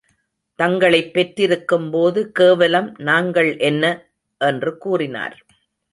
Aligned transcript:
தங்களைப் 0.59 1.13
பெற்றிருக்கும் 1.13 1.89
போது 1.91 2.31
கேவலம் 2.31 2.95
நாங்கள் 2.99 3.57
என்ன? 3.57 4.05
என்று 4.41 4.77
கூறினார். 4.77 5.45